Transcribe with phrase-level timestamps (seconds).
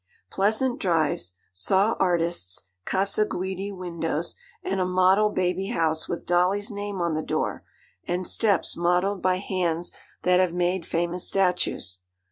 [0.31, 1.33] 'Pleasant drives.
[1.53, 7.21] Saw artists, Casa Guidi windows, and a model baby house with dolly's name on the
[7.21, 7.63] door,
[8.07, 9.91] and steps modelled by hands
[10.23, 11.99] that have made famous statues.